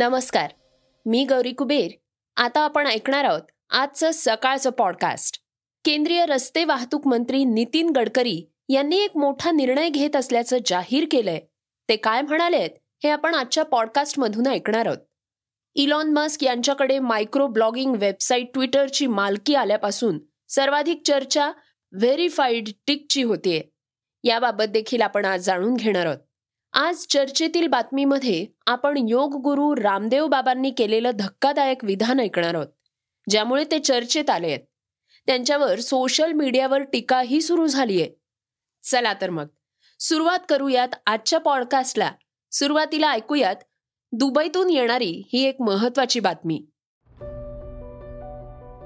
[0.00, 0.50] नमस्कार
[1.06, 1.90] मी गौरी कुबेर.
[2.36, 3.40] आता आपण ऐकणार आहोत
[3.70, 5.38] आजचं सकाळचं पॉडकास्ट
[5.84, 11.40] केंद्रीय रस्ते वाहतूक मंत्री नितीन गडकरी यांनी एक मोठा निर्णय घेत असल्याचं जाहीर केलंय.
[11.88, 12.70] ते काय म्हणालेत
[13.04, 14.98] हे आपण आजच्या पॉडकास्टमधून ऐकणार आहोत.
[15.74, 21.52] इलॉन मस्क यांच्याकडे मायक्रो ब्लॉगिंग वेबसाईट ट्विटरची मालकी आल्यापासून सर्वाधिक चर्चा
[21.92, 23.62] व्हेरीफाईड टिकची होतीये.
[24.24, 26.18] याबाबत देखील आपण आज जाणून घेणार आहोत.
[26.72, 32.66] आज चर्चेतील बातमीमध्ये आपण योग गुरु रामदेव बाबांनी केलेलं धक्कादायक विधान ऐकणार आहोत
[33.30, 34.60] ज्यामुळे ते चर्चेत आले आहेत.
[35.26, 38.06] त्यांच्यावर सोशल मीडियावर टीकाही सुरू झालीय.
[38.82, 39.46] चला तर मग
[40.00, 42.12] सुरुवात करूयात आजच्या पॉडकास्टला.
[42.52, 43.56] सुरुवातीला ऐकूयात
[44.12, 46.62] दुबईतून येणारी ही एक महत्वाची बातमी.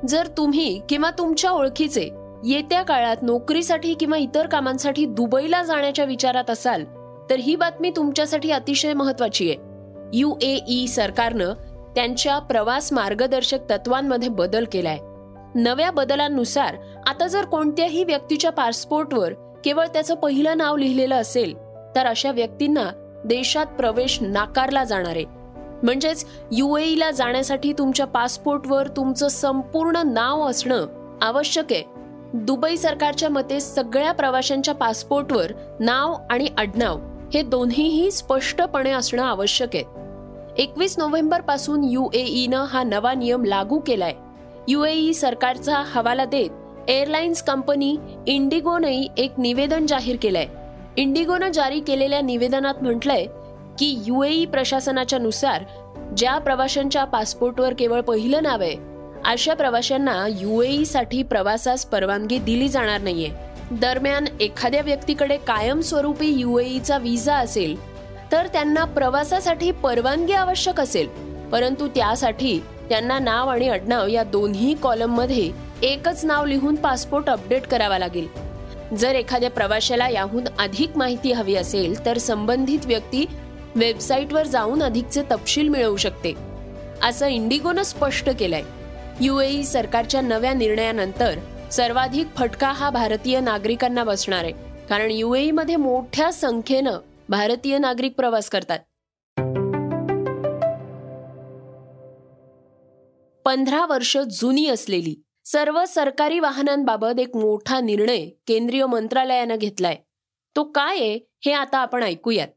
[0.08, 2.10] जर तुम्ही किंवा तुमच्या ओळखीचे
[2.44, 6.84] येत्या काळात नोकरीसाठी किंवा इतर कामांसाठी दुबईला जाण्याच्या विचारात असाल
[7.30, 9.58] तर ही बातमी तुमच्यासाठी अतिशय महत्वाची आहे.
[10.12, 11.52] यू ए ई सरकारनं
[11.94, 14.98] त्यांच्या प्रवास मार्गदर्शक तत्वांमध्ये बदल केलाय.
[15.54, 19.32] नव्या बदलांनुसार आता जर कोणत्याही व्यक्तीच्या पासपोर्टवर
[19.64, 21.56] केवळ त्याचं पहिलं नाव लिहिलेलं असेल
[21.96, 22.90] तर अशा व्यक्तींना
[23.24, 25.24] देशात प्रवेश नाकारला जाणार आहे.
[25.82, 30.86] म्हणजेच युएईला जाण्यासाठी तुमच्या पासपोर्टवर तुमचं संपूर्ण नाव असणं
[31.22, 31.82] आवश्यक आहे.
[32.34, 36.98] दुबई सरकारच्या मते सगळ्या प्रवाशांच्या पासपोर्टवर नाव आणि आडनाव
[37.32, 39.84] हे दोन्हीही स्पष्टपणे असणं आवश्यक आहे.
[40.62, 44.12] एकवीस नोव्हेंबरपासून युएईनं हा नवा नियम लागू केलाय.
[44.68, 46.50] युएई सरकारचा हवाला देत
[46.88, 47.96] एअरलाइन्स कंपनी
[48.26, 50.46] इंडिगोनंही एक निवेदन जाहीर केलंय.
[50.96, 53.24] इंडिगोनं जारी केलेल्या निवेदनात म्हटलंय
[53.78, 55.64] की युएई प्रशासनाच्या नुसार
[56.16, 58.76] ज्या प्रवाशांच्या पासपोर्टवर केवळ पहिलं नाव आहे
[59.24, 63.43] अशा प्रवाशांना युएई साठी प्रवासास परवानगी दिली जाणार नाहीये.
[63.70, 67.76] दरम्यान एखाद्या व्यक्तीकडे कायमस्वरूपी युएईचा विजा असेल
[68.32, 71.08] तर त्यांना प्रवासासाठी परवानगी आवश्यक असेल.
[71.52, 72.58] परंतु त्यासाठी
[72.88, 75.50] त्यांना नाव आणि अडनाव या दोन्ही कॉलममध्ये
[75.82, 78.28] एकच नाव लिहून पासपोर्ट अपडेट करावा लागेल.
[78.96, 83.26] जर एखाद्या प्रवाशाला याहून अधिक माहिती हवी असेल तर संबंधित व्यक्ती
[83.76, 86.34] वेबसाईटवर जाऊन अधिकचे तपशील मिळवू शकते.
[87.02, 88.62] असं इंडिगोनं स्पष्ट केलंय.
[89.20, 91.38] युएई सरकारच्या नव्या निर्णयानंतर
[91.72, 94.52] सर्वाधिक फटका हा भारतीय नागरिकांना बसणार आहे.
[94.88, 96.98] कारण युएई मध्ये मोठ्या संख्येनं
[97.28, 98.78] भारतीय नागरिक प्रवास करतात.
[103.44, 109.96] पंधरा वर्ष जुनी असलेली सर्व सरकारी वाहनांबाबत एक मोठा निर्णय केंद्रीय मंत्रालयानं घेतलाय.
[110.56, 112.48] तो काय आहे हे आता आपण ऐकूयात.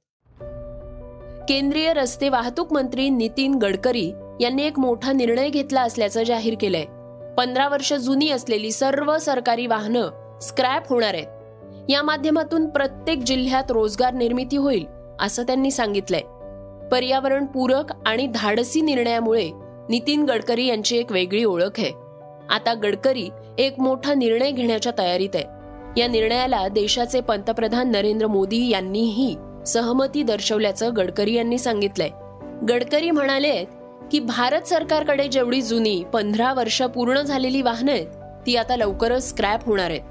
[1.50, 6.86] केंद्रीय रस्ते वाहतूक मंत्री नितीन गडकरी यांनी एक मोठा निर्णय घेतला असल्याचं जाहीर केलंय.
[7.38, 11.28] पंधरा वर्ष जुनी असलेली सर्व सरकारी वाहनं स्क्रॅप होणार आहेत.
[11.90, 14.86] या माध्यमातून प्रत्येक जिल्ह्यात रोजगार निर्मिती होईल
[15.22, 16.22] असं त्यांनी सांगितलंय.
[16.92, 19.52] पर्यावरण पूरक आणि धाडसी निर्णयामुळे
[19.90, 21.92] नितीन गडकरी यांची एक वेगळी ओळख आहे.
[22.50, 25.44] आता गडकरी एक मोठा निर्णय घेण्याच्या तयारीत आहे.
[26.02, 29.36] या निर्णयाला देशाचे पंतप्रधान नरेंद्र मोदी यांनीही
[29.68, 32.10] सहमती दर्शवल्याचं गडकरी यांनी सांगितलंय.
[32.70, 33.66] गडकरी म्हणाले
[34.12, 38.08] की भारत सरकारकडे जेवढी जुनी पंधरा वर्ष पूर्ण झालेली वाहनं आहेत
[38.46, 40.02] ती आता लवकरच स्क्रॅप होणार आहेत.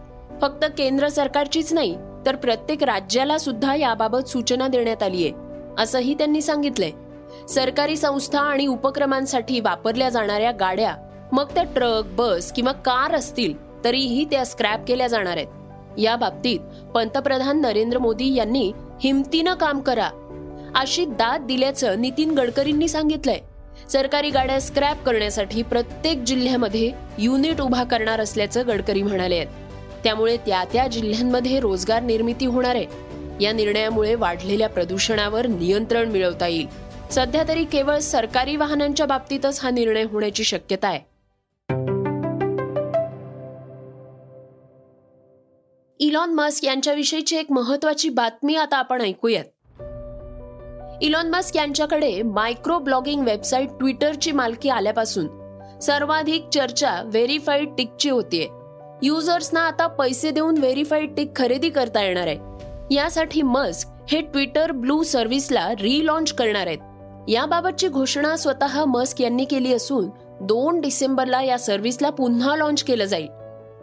[0.41, 1.97] फक्त केंद्र सरकारचीच नाही
[2.27, 5.33] तर प्रत्येक राज्याला सुद्धा याबाबत सूचना देण्यात आली आहे
[5.79, 6.91] असंही त्यांनी सांगितलंय.
[7.49, 10.95] सरकारी संस्था आणि उपक्रमांसाठी वापरल्या जाणाऱ्या गाड्या
[11.33, 13.55] मग त्या ट्रक बस किंवा कार असतील
[13.85, 15.99] तरीही त्या स्क्रॅप केल्या जाणार आहेत.
[15.99, 16.61] या बाबतीत
[16.95, 18.73] पंतप्रधान नरेंद्र मोदी यांनी
[19.05, 20.09] हिमतीनं काम करा
[20.75, 23.39] अशी दाद दिल्याचं नितीन गडकरींनी सांगितलंय.
[23.93, 29.47] सरकारी गाड्या स्क्रॅप करण्यासाठी प्रत्येक जिल्ह्यामध्ये युनिट उभा करणार असल्याचं गडकरी म्हणाले आहेत.
[30.05, 32.87] त्यामुळे त्या त्या जिल्ह्यांमध्ये रोजगार निर्मिती होणार आहे.
[33.45, 36.67] या निर्णयामुळे वाढलेल्या प्रदूषणावर नियंत्रण मिळवता येईल.
[37.11, 41.17] सध्या तरी केवळ सरकारी वाहनांच्या बाबतीतच हा निर्णय होण्याची शक्यता आहे.
[45.99, 49.45] इलॉन मस्क यांच्याविषयीची एक महत्वाची बातमी आता आपण ऐकूयात.
[51.03, 55.27] इलॉन मस्क यांच्याकडे मायक्रो ब्लॉगिंग वेबसाईट ट्विटरची मालकी आल्यापासून
[55.83, 58.49] सर्वाधिक चर्चा व्हेरीफाईड टिकची होतीये.
[59.03, 62.39] युजर्सना आता पैसे देऊन व्हेरीफाईड टिक खरेदी करता येणार आहे.
[62.95, 66.79] यासाठी मस्क हे ट्विटर ब्लू सर्व्हिसला रिलॉन्च करणार आहेत.
[67.29, 70.11] याबाबतची घोषणा स्वतः मस्क यांनी केली असून
[70.41, 73.27] दोन डिसेंबरला या सर्व्हिसला पुन्हा लॉन्च केलं जाईल.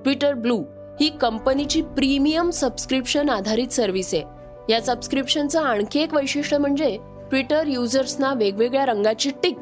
[0.03, 0.63] ट्विटर ब्लू
[1.01, 4.32] ही कंपनीची प्रीमियम सबस्क्रिप्शन आधारित सर्व्हिस आहे.
[4.69, 6.97] या सबस्क्रिप्शनचं आणखी एक वैशिष्ट्य म्हणजे
[7.29, 9.57] ट्विटर युजर्सना वेगवेगळ्या रंगाची टिक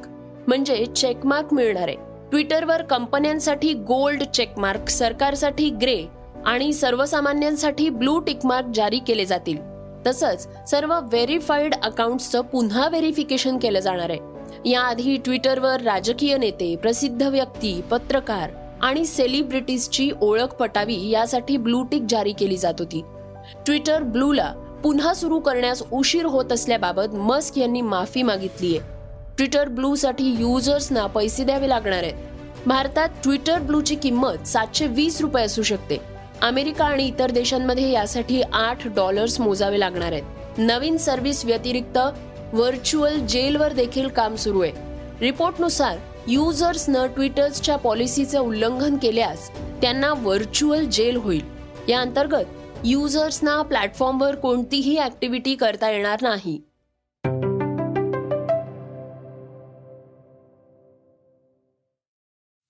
[0.48, 1.88] म्हणजे चेकमार्क मिळणार.
[1.88, 1.98] आहे
[2.32, 6.06] ट्विटरवर कंपन्यांसाठी गोल्ड चेकमार्क सरकारसाठी ग्रे
[6.46, 9.58] आणि सर्वसामान्यांसाठी ब्लू टिकमार्क जारी केले जातील.
[10.08, 14.20] तसंच सर्व व्हेरीफाईड अकाउंट्सचं पुन्हा व्हेरिफिकेशन केलं जाणार आहे.
[14.70, 18.50] याआधी ट्विटरवर राजकीय नेते प्रसिद्ध व्यक्ती पत्रकार
[18.82, 23.02] आणि सेलिब्रिटीजची ओळख पटावी यासाठी ब्लू टिक जारी केली जात होती.
[23.66, 24.54] ट्विटर ब्लूला
[24.84, 28.90] पुन्हा सुरू करण्यास उशीर होत असल्याबाबत मस्क यांनी माफी मागितली आहे
[29.38, 32.14] ट्विटर ब्लू साठी युजर्सना पैसे द्यावे लागणार आहेत.
[32.66, 35.98] भारतात ट्विटर ब्लूची किंमत सातशे वीस रुपये असू शकते.
[36.42, 40.58] अमेरिका आणि इतर देशांमध्ये यासाठी आठ डॉलर्स मोजावे लागणार आहेत.
[40.58, 41.98] नवीन सर्व्हिस व्यतिरिक्त
[42.54, 44.72] व्हर्च्युअल जेलवर देखील काम सुरू आहे.
[45.22, 49.50] रिपोर्टनुसार युजर्सनं ट्विटर्सच्या पॉलिसीचं उल्लंघन केल्यास
[49.82, 51.42] त्यांना व्हर्च्युअल जेल होईल.
[51.90, 56.62] या अंतर्गत युजर्सना प्लॅटफॉर्मवर कोणतीही ऍक्टिव्हिटी करता येणार नाही.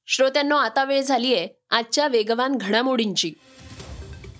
[0.07, 3.33] श्रोत्यांनो आता वेळ झालीये आजच्या वेगवान घडामोडींची.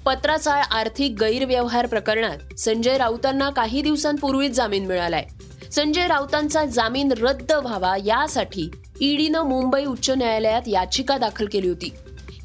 [0.06, 5.26] पत्राचाळ आर्थिक गैरव्यवहार प्रकरणात संजय राऊतांना काही दिवसांपूर्वीच जामीन मिळालाय.
[5.72, 8.72] संजय राऊतांचा जामीन रद्द व्हावा यासाठी
[9.02, 11.94] ईडीनं मुंबई उच्च न्यायालयात याचिका दाखल केली होती.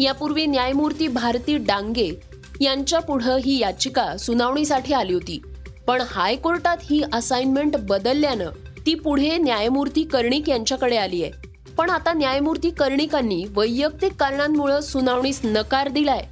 [0.00, 2.25] यापूर्वी न्यायमूर्ती भारती डांगे
[2.60, 5.42] यांच्या पुढं ही याचिका सुनावणीसाठी आली होती.
[5.86, 8.50] पण हायकोर्टात ही असाइनमेंट बदलल्यानं
[8.86, 11.32] ती पुढे न्यायमूर्ती कर्णिक यांच्याकडे आली आहे.
[11.78, 16.24] पण आता न्यायमूर्ती कर्णिकांनी वैयक्तिक कारणांमुळे सुनावणीस नकार दिलाय.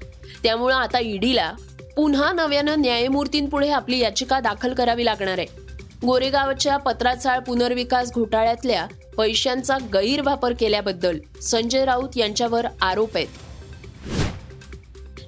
[0.42, 1.52] त्यामुळं आता ईडीला
[1.96, 5.46] पुन्हा नव्यानं न्यायमूर्तींपुढे आपली याचिका दाखल करावी लागणार आहे.
[6.06, 8.86] गोरेगावच्या पत्राचाळ पुनर्विकास घोटाळ्यातल्या
[9.16, 13.26] पैशांचा गैरवापर केल्याबद्दल संजय राऊत यांच्यावर आरोप आहेत.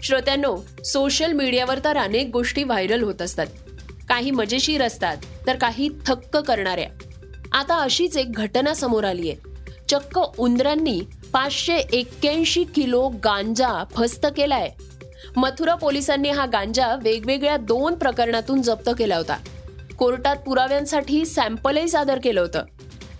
[0.06, 3.46] श्रोत्यांनो सोशल मीडियावर तर अनेक गोष्टी व्हायरल होत असतात.
[4.08, 5.16] काही मजेशीर असतात
[5.46, 6.88] तर काही थक्क करणाऱ्या.
[7.52, 9.38] आता अशीच एक घटना समोर आली आहे
[9.88, 11.00] चक्क उंदरांनी
[11.32, 14.70] पाचशे एक्क्याऐंशी किलो गांजा फस्त केलाय.
[15.36, 19.36] मथुरा पोलिसांनी हा गांजा वेगवेगळ्या दोन प्रकरणातून जप्त केला होता.
[19.98, 22.62] कोर्टात पुराव्यांसाठी सॅम्पलही सादर केलं होतं.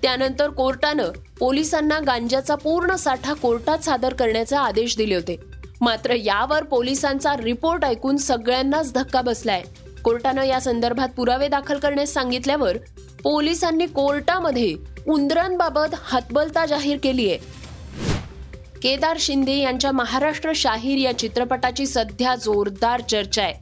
[0.03, 1.09] त्यानंतर कोर्टानं
[1.39, 5.56] पोलिसांना गांजाचा पूर्ण साठा कोर्टात सादर करण्याचे आदेश दिले होते.
[5.81, 9.63] मात्र यावर पोलिसांचा रिपोर्ट ऐकून सगळ्यांनाच धक्का बसलाय.
[10.05, 12.77] कोर्टानं या संदर्भात पुरावे दाखल करण्यास सांगितल्यावर
[13.23, 14.75] पोलिसांनी कोर्टामध्ये
[15.09, 17.39] उंदरांबाबत हतबलता जाहीर केली आहे
[18.83, 23.55] केदार शिंदे यांच्या महाराष्ट्र शाहीर या चित्रपटाची सध्या जोरदार चर्चा आहे.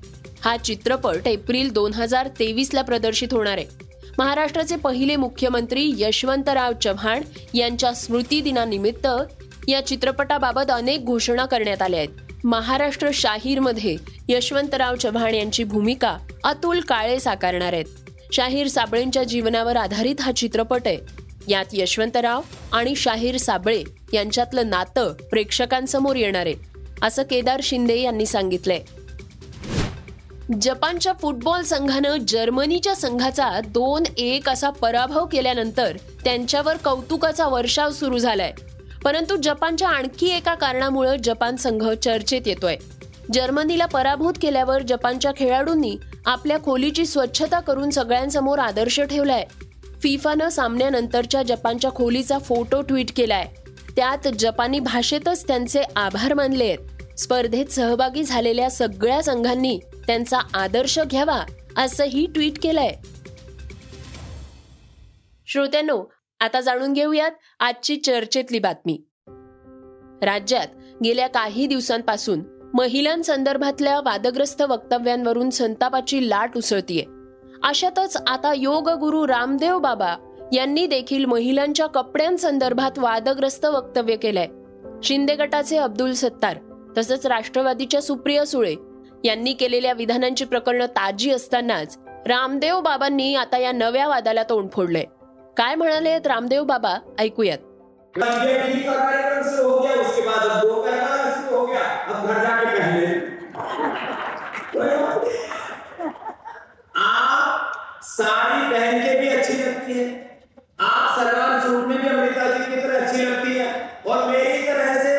[0.44, 3.66] हा चित्रपट एप्रिल दोन हजार तेवीसला प्रदर्शित होणार आहे.
[4.18, 7.22] महाराष्ट्राचे पहिले मुख्यमंत्री यशवंतराव चव्हाण
[7.54, 9.06] यांच्या स्मृतीदिनानिमित्त
[9.68, 12.44] या चित्रपटाबाबत अनेक घोषणा करण्यात आल्या आहेत.
[12.44, 13.96] महाराष्ट्र शाहीरमध्ये
[14.28, 17.84] यशवंतराव चव्हाण यांची भूमिका अतुल काळे साकारणार आहेत.
[18.32, 20.98] शाहीर साबळेंच्या जीवनावर आधारित हा चित्रपट आहे.
[21.48, 22.40] यात यशवंतराव
[22.72, 23.82] आणि शाहीर साबळे
[24.12, 26.54] यांच्यातलं नातं प्रेक्षकांसमोर येणार आहे
[27.02, 28.80] असं केदार शिंदे यांनी सांगितलंय.
[30.60, 38.52] जपानच्या फुटबॉल संघानं जर्मनीच्या संघाचा दोन एक असा पराभव केल्यानंतर त्यांच्यावर कौतुकाचा वर्षाव सुरू झालाय.
[39.04, 42.76] परंतु जपानच्या आणखी एका कारणामुळे जपान संघ चर्चेत येतोय.
[43.32, 45.96] जर्मनीला पराभूत केल्यावर जपानच्या खेळाडूंनी
[46.26, 49.44] आपल्या खोलीची स्वच्छता करून सगळ्यांसमोर आदर्श ठेवलाय.
[50.02, 53.44] फिफानं सामन्यानंतरच्या जपानच्या खोलीचा फोटो ट्विट केलाय.
[53.96, 56.78] त्यात जपानी भाषेतच त्यांचे आभार मानले आहेत.
[57.18, 61.42] स्पर्धेत सहभागी झालेल्या सगळ्या संघांनी त्यांचा आदर्श घ्यावा
[61.76, 62.92] असंही ट्विट केलंय.
[65.46, 69.04] श्रोत्यांनो आता जाणून घेऊयात आजची चर्चेतली बातमी.
[70.22, 70.66] राज्यात
[71.04, 72.40] गेल्या काही दिवसांपासून
[72.74, 77.04] महिलांसंदर्भातल्या वादग्रस्त वक्तव्यांवरून संतापाची लाट उसळतीये.
[77.62, 80.16] अशातच आता योग गुरु रामदेव बाबा
[80.52, 84.46] यांनी देखील महिलांच्या कपड्यांसंदर्भात वादग्रस्त वक्तव्य केलंय.
[85.02, 86.56] शिंदे गटाचे अब्दुल सत्तार
[86.98, 88.74] तसंच राष्ट्रवादीच्या सुप्रिया सुळे
[89.24, 95.04] यांनी केलेल्या विधानांची प्रकरणं ताजी असतानाच रामदेव बाबांनी आता या नव्या वादाला तोंड फोडलंय.
[95.56, 96.94] काय म्हणाले रामदेव बाबा?
[97.18, 97.58] ऐकूयात.
[106.96, 107.72] आप
[108.04, 110.06] साड़ी पहन के भी अच्छी लगती है
[110.80, 113.66] आप सलवार सूट में भी अमृता जी की तरह अच्छी लगती है
[114.06, 115.12] और मेरी तरह से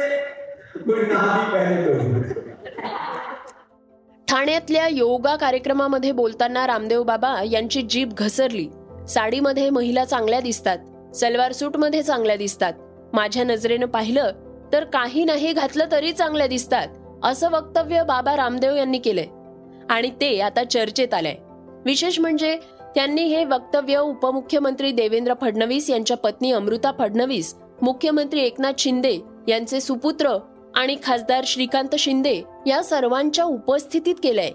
[0.80, 1.94] कोई ना भी पहने तो
[4.28, 8.68] ठाण्यातल्या योगा कार्यक्रमामध्ये बोलताना रामदेव बाबा यांची जीभ घसरली.
[9.08, 10.78] साडीमध्ये महिला चांगल्या दिसतात
[11.16, 12.74] सलवार सूटमध्ये चांगल्या दिसतात.
[13.14, 14.32] माझ्या नजरेनं पाहिलं
[14.74, 16.88] तर काही नाही घातलं तरी चांगल्या दिसतात
[17.24, 19.26] असं वक्तव्य बाबा रामदेव यांनी केलंय.
[19.90, 21.36] आणि ते आता चर्चेत आलंय.
[21.86, 22.58] विशेष म्हणजे
[22.96, 30.38] त्यांनी हे वक्तव्य उपमुख्यमंत्री देवेंद्र फडणवीस यांच्या पत्नी अमृता फडणवीस मुख्यमंत्री एकनाथ शिंदे यांचे सुपुत्र
[30.76, 34.52] आणि खासदार श्रीकांत शिंदे या सर्वांच्या उपस्थितीत केलंय.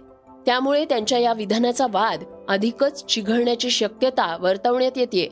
[0.47, 5.29] त्यामुळे त्यांच्या या विधानाचा वाद अधिकच चिघळण्याची शक्यता वर्तवण्यात येते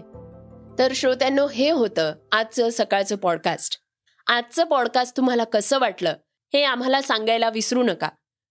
[0.79, 3.79] तर श्रोत्यांनो हे होतं आजचं सकाळचं पॉडकास्ट
[4.27, 6.15] आजचं पॉडकास्ट तुम्हाला कसं वाटलं
[6.53, 8.09] हे आम्हाला सांगायला विसरू नका.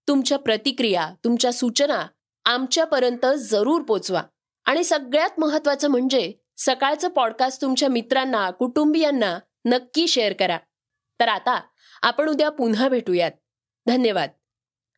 [0.08, 2.08] तुमच्या प्रतिक्रिया तुमच्या सूचना
[2.46, 4.24] आमच्यापर्यंत जरूर पोचवा.
[4.66, 10.58] आणि सगळ्यात महत्वाचं म्हणजे सकाळचं पॉडकास्ट तुमच्या मित्रांना कुटुंबियांना नक्की शेअर करा.
[11.20, 11.62] तर आता
[12.02, 13.32] आपण उद्या पुन्हा भेटूयात.
[13.88, 14.30] धन्यवाद.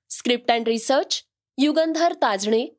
[0.10, 1.24] Script and research
[1.58, 2.79] Yugandhar Tajane